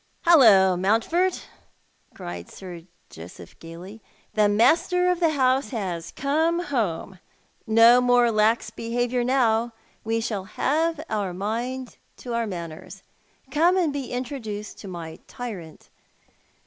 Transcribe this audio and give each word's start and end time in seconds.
"Hullo, 0.25 0.75
Mount 0.75 1.05
forxl," 1.05 1.43
cried 2.15 2.49
Sir 2.49 2.81
Joseph, 3.11 3.59
gaily; 3.59 4.01
"the 4.33 4.49
master 4.49 5.11
of 5.11 5.19
the 5.19 5.33
house 5.33 5.69
has 5.69 6.09
come 6.09 6.57
home. 6.57 7.19
No 7.67 8.01
more 8.01 8.31
lax 8.31 8.71
behaviour 8.71 9.23
now! 9.23 9.73
Wo 10.03 10.19
shall 10.19 10.45
have 10.45 11.05
to 11.07 11.33
mind 11.35 11.97
our 12.25 12.47
manners. 12.47 13.03
Come 13.51 13.77
and 13.77 13.93
be 13.93 14.11
introduced 14.11 14.79
to 14.79 14.87
my 14.87 15.19
tyrant." 15.27 15.91